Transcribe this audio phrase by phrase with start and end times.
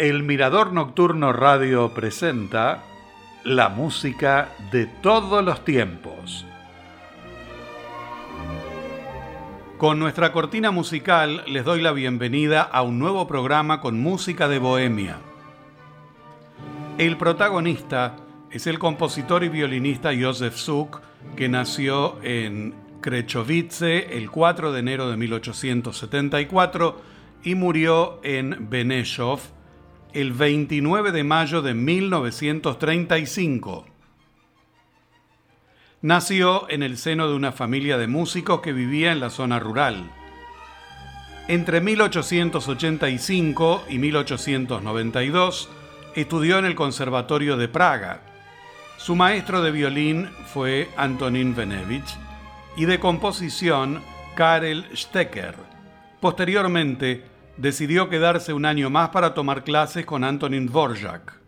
[0.00, 2.82] El Mirador Nocturno Radio presenta
[3.44, 6.46] la música de todos los tiempos.
[9.76, 14.58] Con nuestra cortina musical les doy la bienvenida a un nuevo programa con música de
[14.58, 15.18] Bohemia.
[16.96, 18.16] El protagonista
[18.50, 21.02] es el compositor y violinista Josef Suk,
[21.36, 27.02] que nació en Krechovice el 4 de enero de 1874
[27.44, 29.59] y murió en Benešov
[30.12, 33.86] el 29 de mayo de 1935.
[36.02, 40.10] Nació en el seno de una familia de músicos que vivía en la zona rural.
[41.48, 45.68] Entre 1885 y 1892
[46.14, 48.22] estudió en el Conservatorio de Praga.
[48.96, 52.16] Su maestro de violín fue Antonín Venevich
[52.76, 54.02] y de composición
[54.34, 55.54] Karel Stecker.
[56.20, 57.24] Posteriormente,
[57.60, 61.38] decidió quedarse un año más para tomar clases con Antonin Dvorak.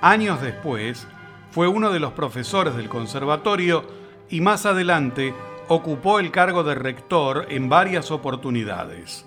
[0.00, 1.06] Años después,
[1.50, 3.84] fue uno de los profesores del conservatorio
[4.28, 5.32] y más adelante
[5.68, 9.24] ocupó el cargo de rector en varias oportunidades.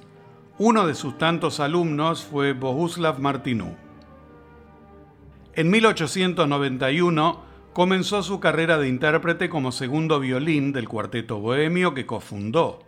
[0.58, 3.78] Uno de sus tantos alumnos fue Bohuslav Martinú.
[5.56, 12.84] En 1891 comenzó su carrera de intérprete como segundo violín del cuarteto bohemio que cofundó.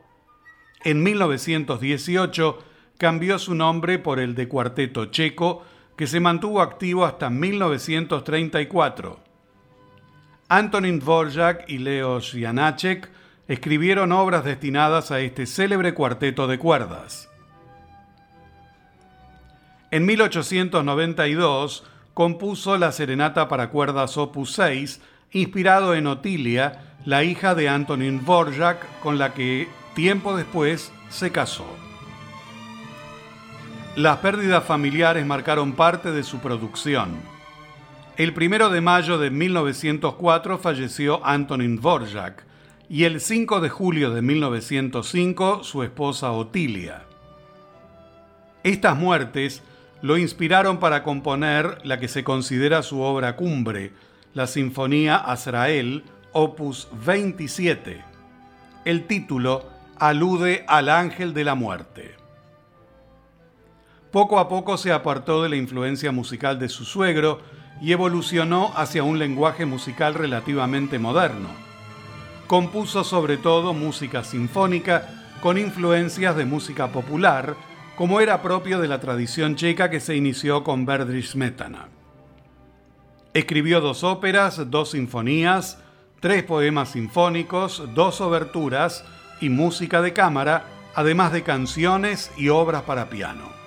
[0.84, 2.71] En 1918
[3.02, 5.66] cambió su nombre por el de Cuarteto Checo,
[5.98, 9.20] que se mantuvo activo hasta 1934.
[10.48, 13.10] Antonin Dvorak y Leo Janacek
[13.48, 17.28] escribieron obras destinadas a este célebre cuarteto de cuerdas.
[19.90, 27.68] En 1892 compuso la Serenata para cuerdas Opus 6, inspirado en Otilia, la hija de
[27.68, 31.81] Antonin Dvorak, con la que tiempo después se casó.
[33.97, 37.19] Las pérdidas familiares marcaron parte de su producción.
[38.16, 42.46] El primero de mayo de 1904 falleció Antonin Dvorak
[42.88, 47.03] y el 5 de julio de 1905 su esposa Otilia.
[48.63, 49.62] Estas muertes
[50.01, 53.91] lo inspiraron para componer la que se considera su obra cumbre,
[54.34, 58.01] la Sinfonía Azrael, opus 27.
[58.85, 62.21] El título alude al ángel de la muerte.
[64.12, 67.40] Poco a poco se apartó de la influencia musical de su suegro
[67.82, 71.48] y evolucionó hacia un lenguaje musical relativamente moderno.
[72.46, 75.08] Compuso sobre todo música sinfónica
[75.40, 77.56] con influencias de música popular,
[77.96, 81.88] como era propio de la tradición checa que se inició con Verdrich Smetana.
[83.34, 85.80] Escribió dos óperas, dos sinfonías,
[86.20, 89.06] tres poemas sinfónicos, dos oberturas
[89.40, 93.61] y música de cámara, además de canciones y obras para piano.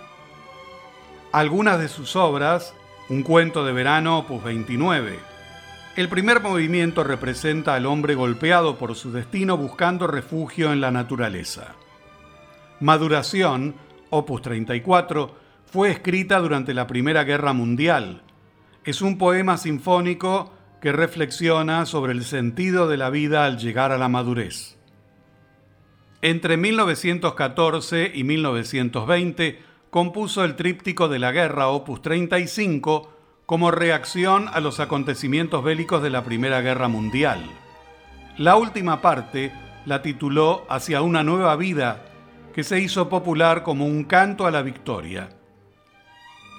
[1.35, 2.77] Algunas de sus obras,
[3.09, 5.19] Un cuento de verano, opus 29.
[5.97, 11.75] El primer movimiento representa al hombre golpeado por su destino buscando refugio en la naturaleza.
[12.79, 13.75] Maduración,
[14.11, 15.35] opus 34,
[15.67, 18.23] fue escrita durante la Primera Guerra Mundial.
[18.85, 23.99] Es un poema sinfónico que reflexiona sobre el sentido de la vida al llegar a
[23.99, 24.79] la madurez.
[26.23, 33.13] Entre 1914 y 1920, compuso el tríptico de la guerra opus 35
[33.47, 37.49] como reacción a los acontecimientos bélicos de la Primera Guerra Mundial.
[38.37, 39.53] La última parte
[39.87, 42.07] la tituló Hacia una nueva vida,
[42.53, 45.29] que se hizo popular como un canto a la victoria.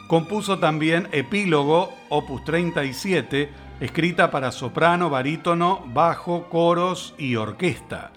[0.07, 3.49] Compuso también Epílogo, opus 37,
[3.81, 8.13] escrita para soprano, barítono, bajo, coros y orquesta.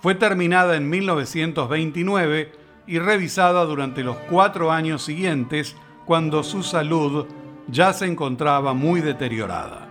[0.00, 7.26] Fue terminada en 1929 y revisada durante los cuatro años siguientes cuando su salud
[7.68, 9.88] ya se encontraba muy deteriorada.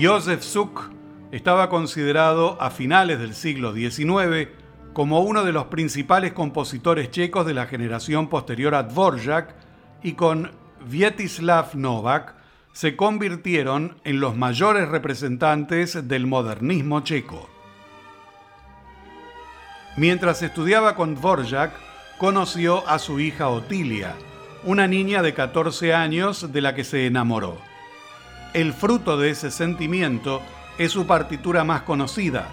[0.00, 0.90] Josef Suk
[1.30, 4.48] estaba considerado a finales del siglo XIX
[4.92, 9.54] como uno de los principales compositores checos de la generación posterior a Dvorak
[10.02, 10.50] y con
[10.88, 12.34] Vietislav Novak
[12.72, 17.55] se convirtieron en los mayores representantes del modernismo checo.
[19.96, 21.72] Mientras estudiaba con Dvorak,
[22.18, 24.14] conoció a su hija Otilia,
[24.62, 27.56] una niña de 14 años de la que se enamoró.
[28.52, 30.42] El fruto de ese sentimiento
[30.76, 32.48] es su partitura más conocida.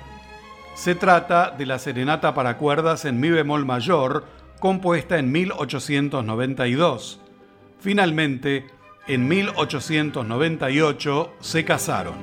[0.74, 4.26] Se trata de la Serenata para cuerdas en Mi bemol mayor,
[4.60, 7.20] compuesta en 1892.
[7.80, 8.68] Finalmente,
[9.06, 12.16] en 1898 se casaron.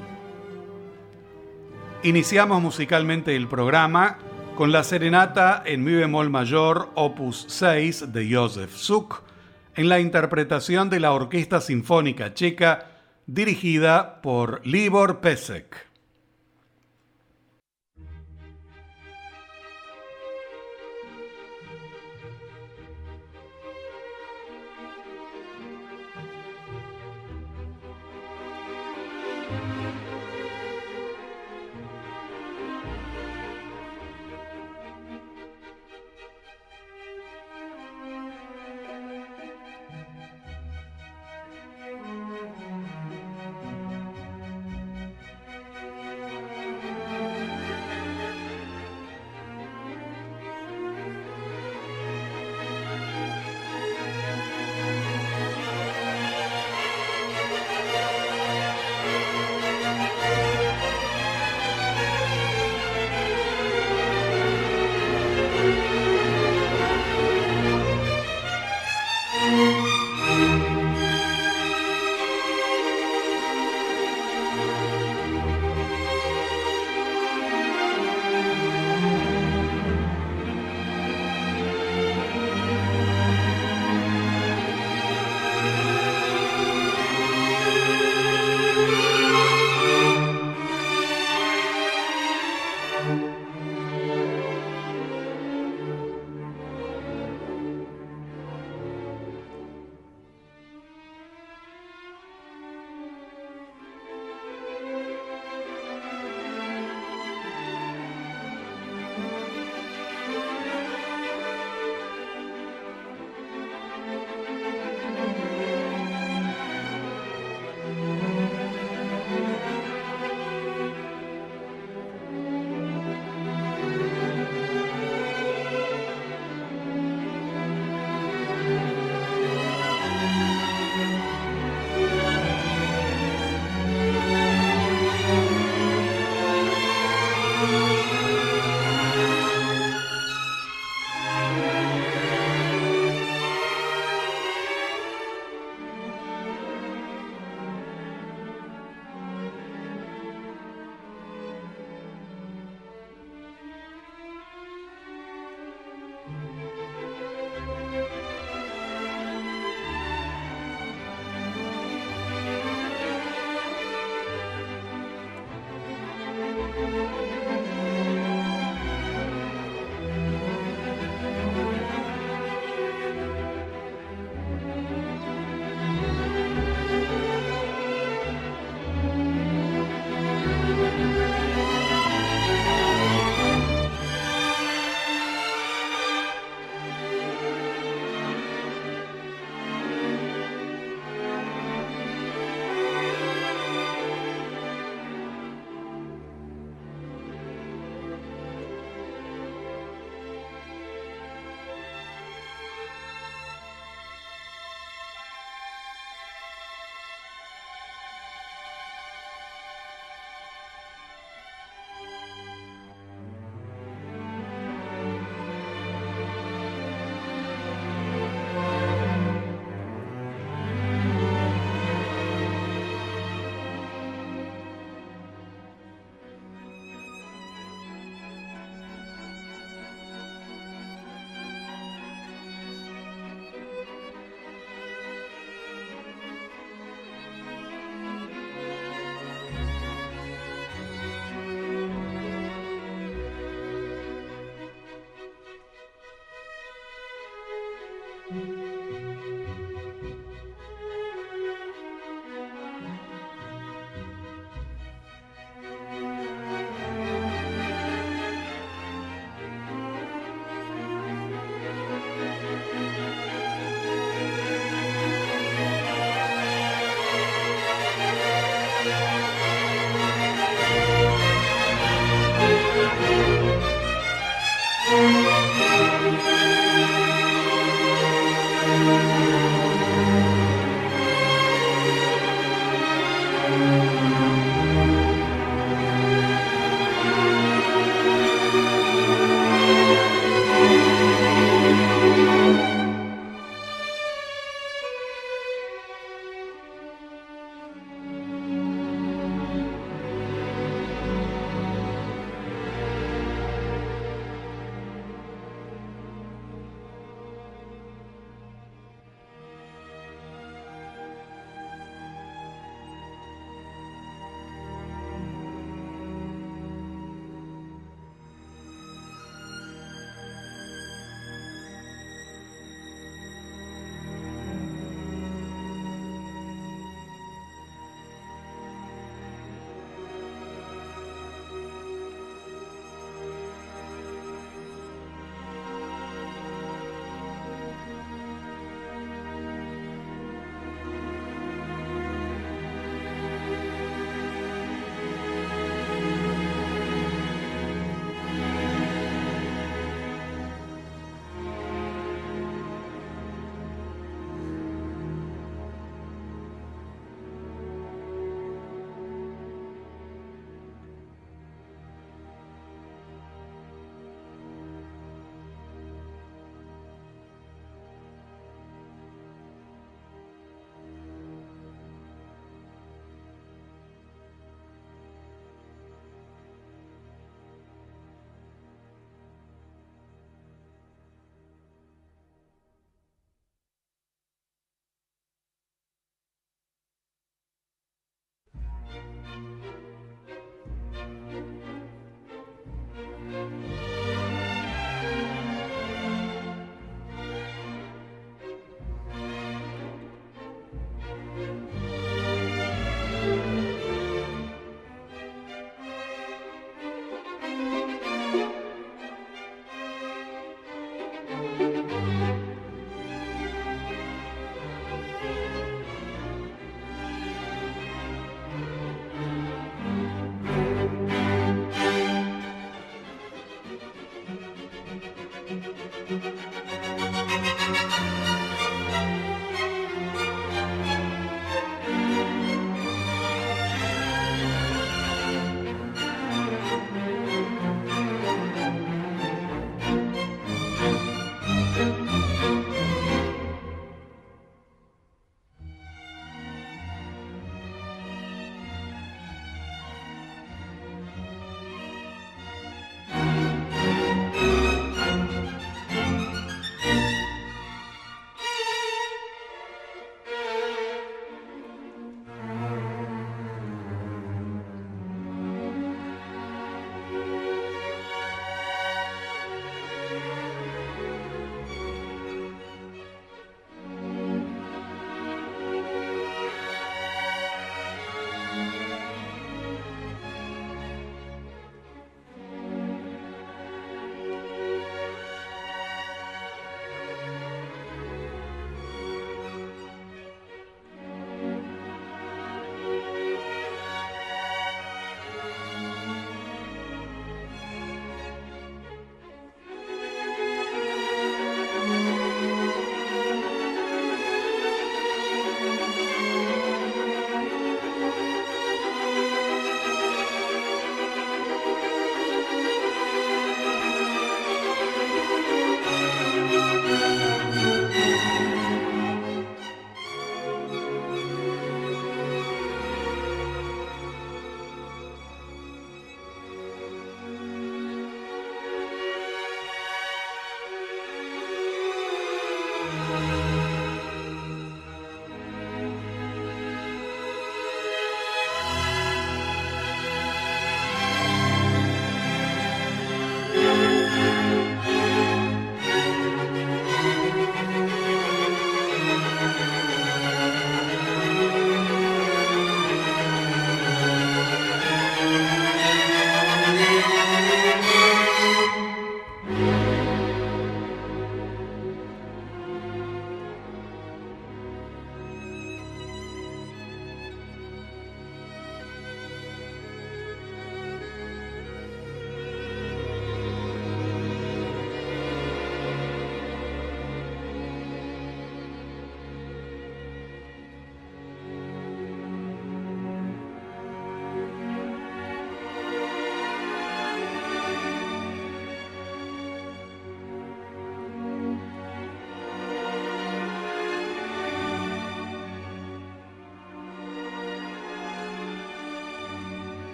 [2.02, 4.16] Iniciamos musicalmente el programa
[4.60, 9.22] con la serenata en mi bemol mayor, opus 6 de Joseph Suk,
[9.74, 12.90] en la interpretación de la Orquesta Sinfónica Checa
[13.24, 15.89] dirigida por Libor Pesek.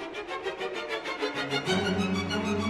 [0.00, 0.16] Thank
[2.64, 2.69] you.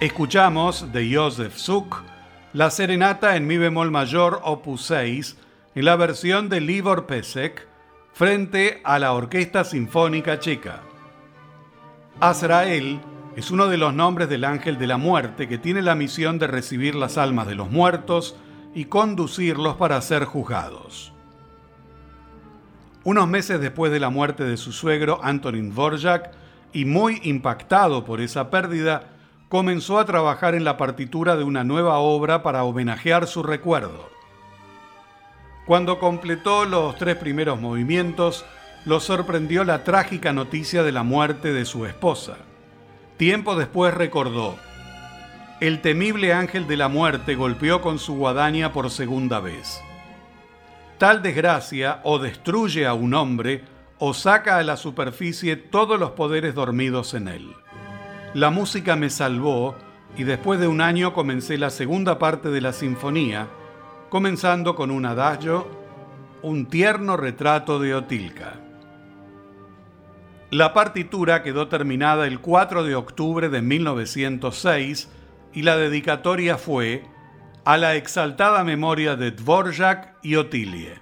[0.00, 2.04] Escuchamos de Josef Suk
[2.52, 5.36] la serenata en mi bemol mayor opus 6
[5.74, 7.66] en la versión de Libor Pesek
[8.12, 10.82] frente a la Orquesta Sinfónica Checa.
[12.20, 13.00] Azrael
[13.34, 16.46] es uno de los nombres del ángel de la muerte que tiene la misión de
[16.46, 18.36] recibir las almas de los muertos
[18.76, 21.12] y conducirlos para ser juzgados.
[23.02, 26.30] Unos meses después de la muerte de su suegro Antonin Dvorak
[26.72, 29.17] y muy impactado por esa pérdida,
[29.48, 34.10] comenzó a trabajar en la partitura de una nueva obra para homenajear su recuerdo.
[35.66, 38.44] Cuando completó los tres primeros movimientos,
[38.84, 42.36] lo sorprendió la trágica noticia de la muerte de su esposa.
[43.16, 44.56] Tiempo después recordó,
[45.60, 49.82] el temible ángel de la muerte golpeó con su guadaña por segunda vez.
[50.98, 53.64] Tal desgracia o destruye a un hombre
[53.98, 57.54] o saca a la superficie todos los poderes dormidos en él.
[58.38, 59.74] La música me salvó
[60.16, 63.48] y después de un año comencé la segunda parte de la sinfonía,
[64.10, 65.66] comenzando con un adagio,
[66.42, 68.60] un tierno retrato de Otilka.
[70.52, 75.10] La partitura quedó terminada el 4 de octubre de 1906
[75.52, 77.06] y la dedicatoria fue
[77.64, 81.00] a la exaltada memoria de Dvorak y Otilie.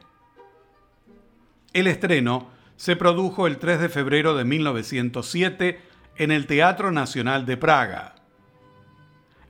[1.75, 7.57] El estreno se produjo el 3 de febrero de 1907 en el Teatro Nacional de
[7.57, 8.15] Praga.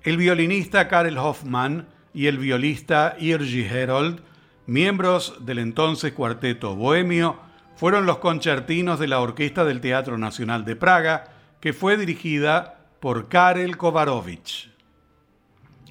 [0.03, 4.21] El violinista Karel Hoffmann y el violista Irgi Herold,
[4.67, 7.39] miembros del entonces cuarteto bohemio,
[7.77, 13.29] fueron los concertinos de la Orquesta del Teatro Nacional de Praga, que fue dirigida por
[13.29, 14.71] Karel Kovarovich.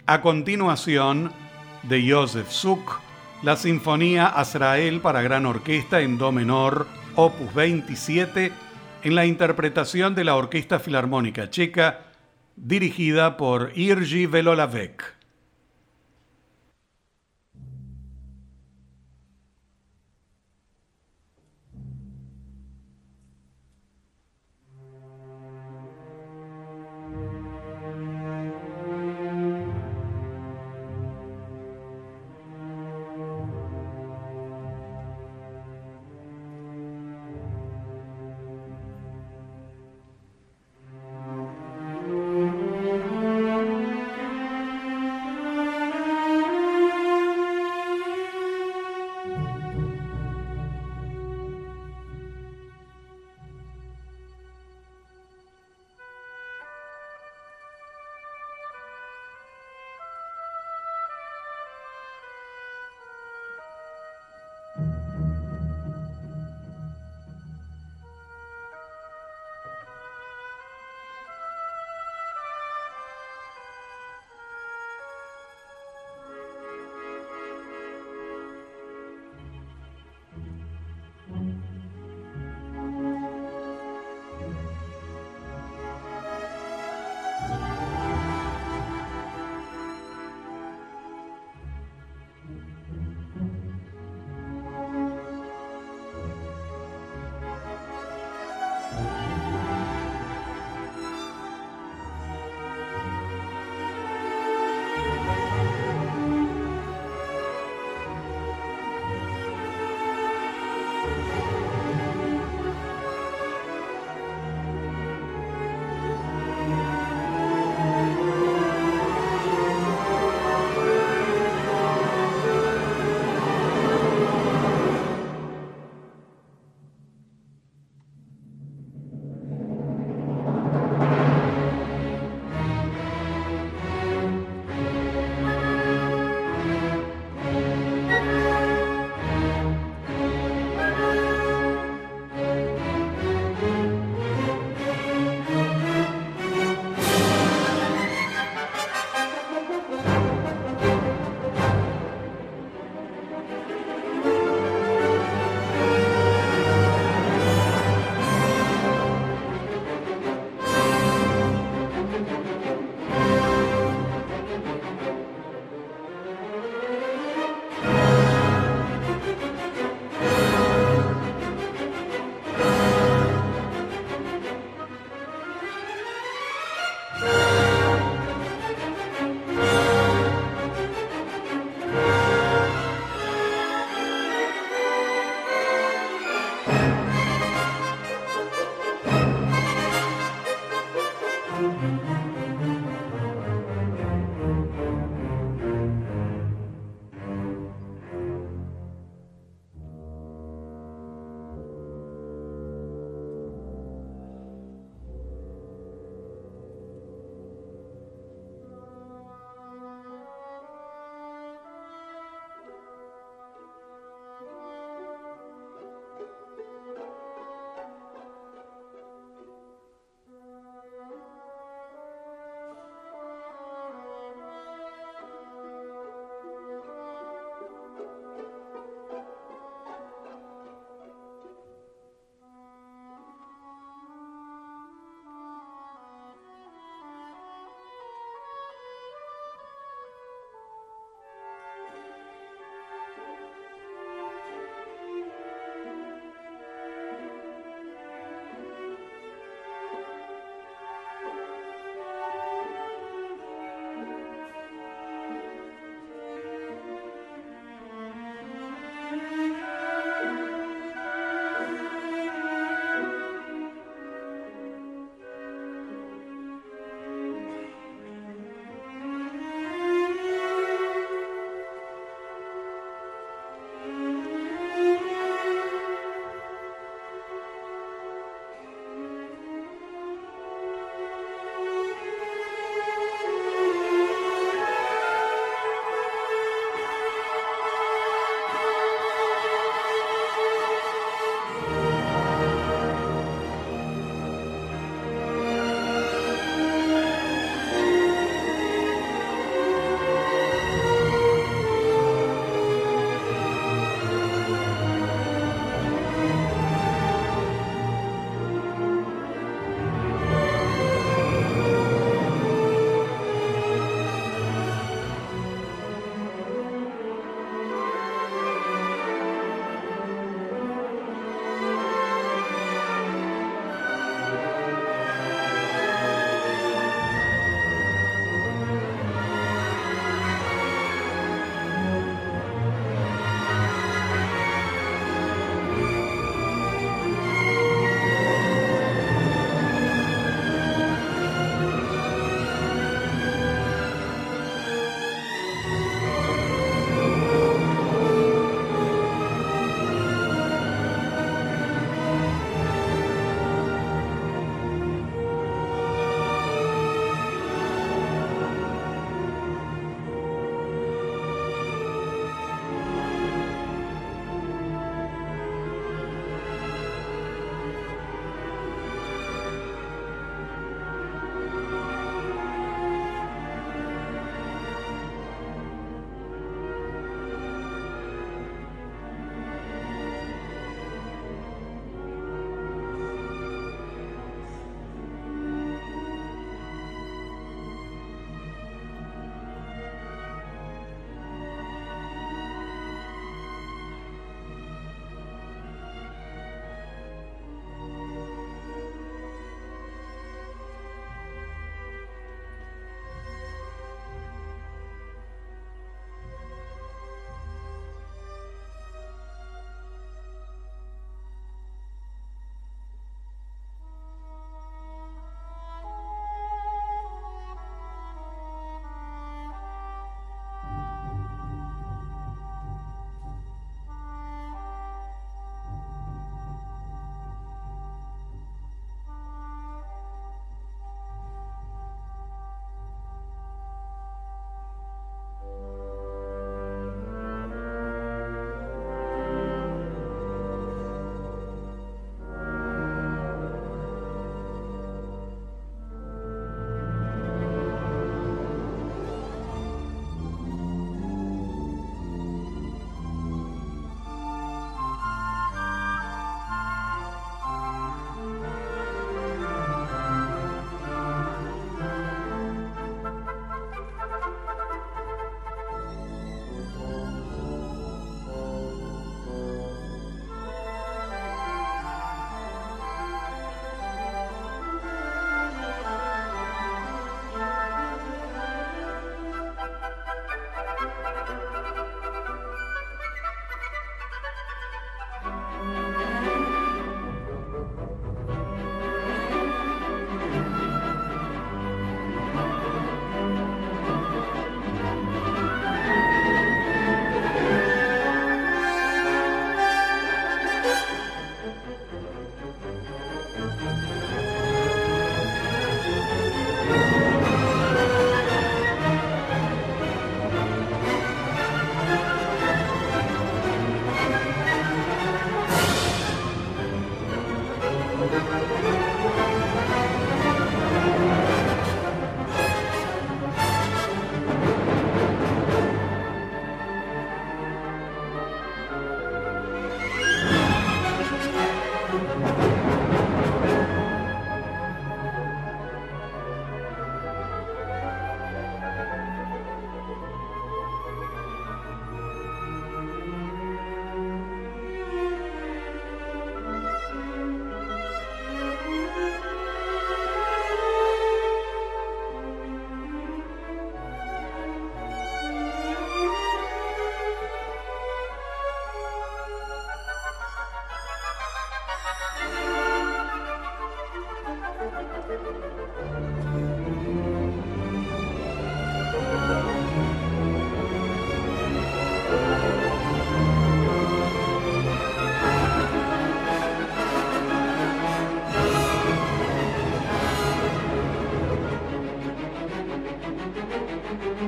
[0.05, 1.31] A continuación,
[1.87, 2.99] de Josef Suk,
[3.43, 8.51] la Sinfonía Azrael para gran orquesta en Do menor, opus 27,
[9.05, 12.05] en la interpretación de la Orquesta Filarmónica Checa,
[12.55, 15.14] dirigida por Irgi Velolavec.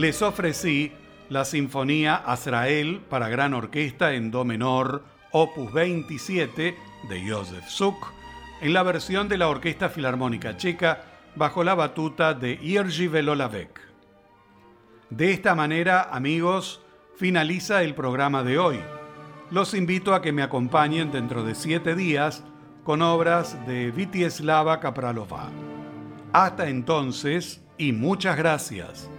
[0.00, 0.92] Les ofrecí
[1.28, 6.74] la Sinfonía Azrael para gran orquesta en Do menor, opus 27
[7.10, 8.06] de Josef Suk,
[8.62, 11.04] en la versión de la Orquesta Filarmónica Checa
[11.36, 13.78] bajo la batuta de Jerzy Velolavec.
[15.10, 16.80] De esta manera, amigos,
[17.16, 18.80] finaliza el programa de hoy.
[19.50, 22.42] Los invito a que me acompañen dentro de siete días
[22.84, 25.50] con obras de Vitieslava Kapralova.
[26.32, 29.10] Hasta entonces y muchas gracias.